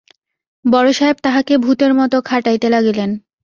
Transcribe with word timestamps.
বড়োসাহেব 0.65 1.17
তাহাকে 1.23 1.53
ভুতের 1.57 1.91
মতো 1.93 2.17
খাটাইতে 2.21 2.67
লাগিলেন। 2.69 3.09